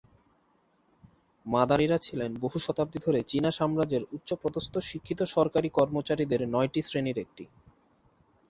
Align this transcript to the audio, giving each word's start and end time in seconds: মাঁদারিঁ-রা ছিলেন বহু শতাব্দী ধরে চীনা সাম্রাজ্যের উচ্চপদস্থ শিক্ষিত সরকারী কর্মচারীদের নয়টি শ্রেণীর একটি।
মাঁদারিঁ-রা 1.45 1.97
ছিলেন 1.97 2.31
বহু 2.39 2.57
শতাব্দী 2.59 2.99
ধরে 2.99 3.19
চীনা 3.23 3.51
সাম্রাজ্যের 3.51 4.03
উচ্চপদস্থ 4.11 4.73
শিক্ষিত 4.89 5.19
সরকারী 5.33 5.69
কর্মচারীদের 5.69 6.41
নয়টি 6.47 6.81
শ্রেণীর 6.81 7.17
একটি। 7.17 7.43